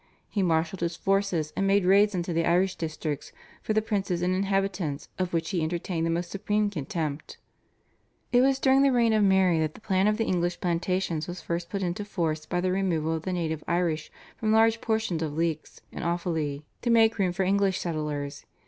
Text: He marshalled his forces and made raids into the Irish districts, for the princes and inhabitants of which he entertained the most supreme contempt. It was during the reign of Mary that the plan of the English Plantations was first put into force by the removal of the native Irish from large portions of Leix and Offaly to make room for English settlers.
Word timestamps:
He 0.31 0.41
marshalled 0.41 0.79
his 0.79 0.95
forces 0.95 1.53
and 1.55 1.67
made 1.67 1.85
raids 1.85 2.15
into 2.15 2.33
the 2.33 2.43
Irish 2.43 2.73
districts, 2.75 3.31
for 3.61 3.73
the 3.73 3.83
princes 3.83 4.23
and 4.23 4.33
inhabitants 4.33 5.09
of 5.19 5.31
which 5.31 5.51
he 5.51 5.61
entertained 5.61 6.07
the 6.07 6.09
most 6.09 6.31
supreme 6.31 6.71
contempt. 6.71 7.37
It 8.31 8.41
was 8.41 8.57
during 8.57 8.81
the 8.81 8.91
reign 8.91 9.13
of 9.13 9.23
Mary 9.23 9.59
that 9.59 9.75
the 9.75 9.79
plan 9.79 10.07
of 10.07 10.17
the 10.17 10.25
English 10.25 10.59
Plantations 10.59 11.27
was 11.27 11.39
first 11.43 11.69
put 11.69 11.83
into 11.83 12.03
force 12.03 12.47
by 12.47 12.59
the 12.61 12.71
removal 12.71 13.13
of 13.13 13.21
the 13.25 13.31
native 13.33 13.63
Irish 13.67 14.11
from 14.37 14.51
large 14.51 14.81
portions 14.81 15.21
of 15.21 15.33
Leix 15.33 15.81
and 15.91 16.03
Offaly 16.03 16.63
to 16.81 16.89
make 16.89 17.19
room 17.19 17.31
for 17.31 17.43
English 17.43 17.79
settlers. 17.79 18.47